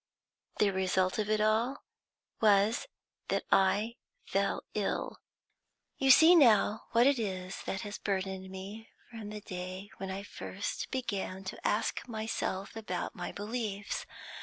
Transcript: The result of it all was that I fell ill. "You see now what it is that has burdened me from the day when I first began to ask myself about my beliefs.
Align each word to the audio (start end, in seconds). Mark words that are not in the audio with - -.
The 0.57 0.71
result 0.71 1.19
of 1.19 1.29
it 1.29 1.39
all 1.39 1.83
was 2.41 2.87
that 3.27 3.43
I 3.51 3.97
fell 4.25 4.63
ill. 4.73 5.19
"You 5.99 6.09
see 6.09 6.33
now 6.33 6.85
what 6.93 7.05
it 7.05 7.19
is 7.19 7.61
that 7.67 7.81
has 7.81 7.99
burdened 7.99 8.49
me 8.49 8.89
from 9.11 9.29
the 9.29 9.41
day 9.41 9.91
when 9.97 10.09
I 10.09 10.23
first 10.23 10.89
began 10.89 11.43
to 11.43 11.67
ask 11.67 12.07
myself 12.07 12.75
about 12.75 13.13
my 13.13 13.31
beliefs. 13.31 14.07